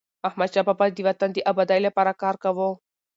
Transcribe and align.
احمدشاه 0.27 0.65
بابا 0.67 0.85
د 0.91 0.97
وطن 1.07 1.29
د 1.33 1.37
ابادی 1.51 1.79
لپاره 1.87 2.11
کار 2.21 2.35
کاوه. 2.43 2.67